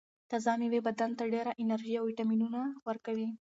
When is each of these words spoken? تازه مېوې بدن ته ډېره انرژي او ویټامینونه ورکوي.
تازه 0.31 0.53
مېوې 0.59 0.79
بدن 0.87 1.11
ته 1.17 1.23
ډېره 1.33 1.51
انرژي 1.61 1.93
او 1.97 2.03
ویټامینونه 2.07 2.59
ورکوي. 2.87 3.27